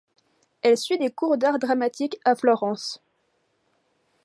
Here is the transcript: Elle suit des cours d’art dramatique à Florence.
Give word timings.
Elle 0.63 0.79
suit 0.79 0.97
des 0.97 1.11
cours 1.11 1.37
d’art 1.37 1.59
dramatique 1.59 2.17
à 2.25 2.35
Florence. 2.35 3.03